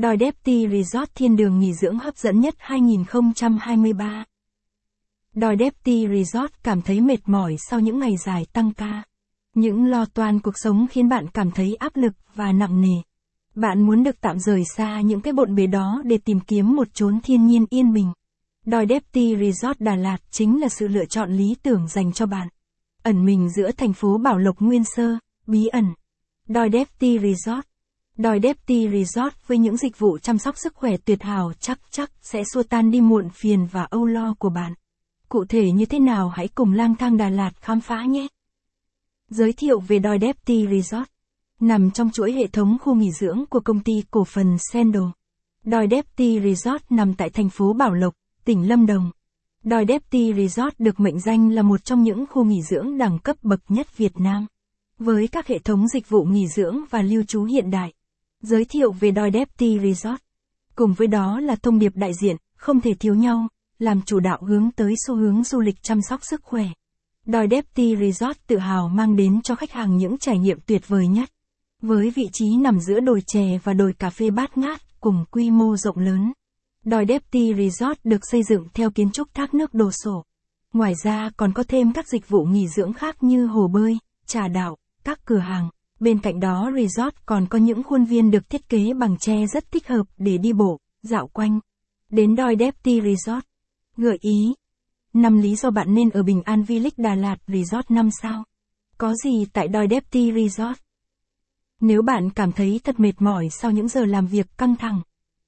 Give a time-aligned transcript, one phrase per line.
[0.00, 4.24] Đòi Depty Resort thiên đường nghỉ dưỡng hấp dẫn nhất 2023.
[5.34, 9.02] Đòi Depty Resort cảm thấy mệt mỏi sau những ngày dài tăng ca.
[9.54, 13.02] Những lo toan cuộc sống khiến bạn cảm thấy áp lực và nặng nề.
[13.54, 16.94] Bạn muốn được tạm rời xa những cái bộn bề đó để tìm kiếm một
[16.94, 18.12] chốn thiên nhiên yên bình.
[18.66, 22.48] Đòi Depty Resort Đà Lạt chính là sự lựa chọn lý tưởng dành cho bạn.
[23.02, 25.84] Ẩn mình giữa thành phố Bảo Lộc nguyên sơ, bí ẩn.
[26.48, 27.69] Đòi Depty Resort
[28.20, 32.10] Đòi Depty Resort với những dịch vụ chăm sóc sức khỏe tuyệt hảo chắc chắc
[32.22, 34.74] sẽ xua tan đi muộn phiền và âu lo của bạn.
[35.28, 38.26] Cụ thể như thế nào hãy cùng lang thang Đà Lạt khám phá nhé.
[39.28, 41.08] Giới thiệu về Đòi Depty Resort
[41.60, 45.12] Nằm trong chuỗi hệ thống khu nghỉ dưỡng của công ty cổ phần Sendo.
[45.64, 49.10] Đòi Depty Resort nằm tại thành phố Bảo Lộc, tỉnh Lâm Đồng.
[49.64, 53.36] Đòi Depty Resort được mệnh danh là một trong những khu nghỉ dưỡng đẳng cấp
[53.42, 54.46] bậc nhất Việt Nam.
[54.98, 57.92] Với các hệ thống dịch vụ nghỉ dưỡng và lưu trú hiện đại.
[58.42, 60.20] Giới thiệu về Doi Depti Resort.
[60.74, 64.38] Cùng với đó là thông điệp đại diện, không thể thiếu nhau, làm chủ đạo
[64.48, 66.64] hướng tới xu hướng du lịch chăm sóc sức khỏe.
[67.26, 71.06] Doi Depti Resort tự hào mang đến cho khách hàng những trải nghiệm tuyệt vời
[71.06, 71.30] nhất.
[71.82, 75.50] Với vị trí nằm giữa đồi chè và đồi cà phê bát ngát, cùng quy
[75.50, 76.32] mô rộng lớn.
[76.84, 80.24] Doi Depti Resort được xây dựng theo kiến trúc thác nước đồ sổ.
[80.72, 84.48] Ngoài ra còn có thêm các dịch vụ nghỉ dưỡng khác như hồ bơi, trà
[84.48, 85.68] đạo, các cửa hàng.
[86.00, 89.70] Bên cạnh đó resort còn có những khuôn viên được thiết kế bằng tre rất
[89.70, 91.60] thích hợp để đi bộ, dạo quanh.
[92.10, 93.44] Đến Đòi Depti Resort.
[93.96, 94.54] Gợi ý.
[95.12, 98.44] 5 lý do bạn nên ở Bình An Village Đà Lạt Resort 5 sao.
[98.98, 100.78] Có gì tại Đòi Depti Resort?
[101.80, 105.00] Nếu bạn cảm thấy thật mệt mỏi sau những giờ làm việc căng thẳng,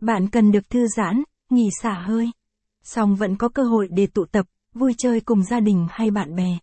[0.00, 2.30] bạn cần được thư giãn, nghỉ xả hơi.
[2.82, 6.36] Song vẫn có cơ hội để tụ tập, vui chơi cùng gia đình hay bạn
[6.36, 6.58] bè.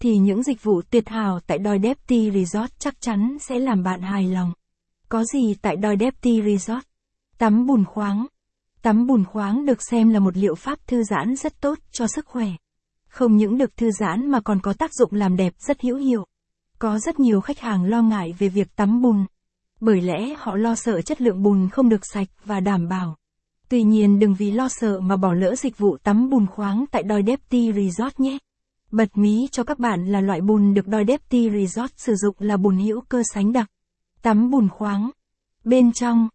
[0.00, 4.02] Thì những dịch vụ tuyệt hảo tại Đòi Depty Resort chắc chắn sẽ làm bạn
[4.02, 4.52] hài lòng.
[5.08, 6.84] Có gì tại Đòi Depty Resort?
[7.38, 8.26] Tắm bùn khoáng.
[8.82, 12.26] Tắm bùn khoáng được xem là một liệu pháp thư giãn rất tốt cho sức
[12.26, 12.48] khỏe.
[13.08, 16.26] Không những được thư giãn mà còn có tác dụng làm đẹp rất hữu hiệu.
[16.78, 19.24] Có rất nhiều khách hàng lo ngại về việc tắm bùn.
[19.80, 23.16] Bởi lẽ họ lo sợ chất lượng bùn không được sạch và đảm bảo.
[23.68, 27.02] Tuy nhiên đừng vì lo sợ mà bỏ lỡ dịch vụ tắm bùn khoáng tại
[27.02, 28.38] Đòi Depty Resort nhé.
[28.90, 32.56] Bật mí cho các bạn là loại bùn được Đòi Depty Resort sử dụng là
[32.56, 33.70] bùn hữu cơ sánh đặc.
[34.22, 35.10] Tắm bùn khoáng.
[35.64, 36.28] Bên trong,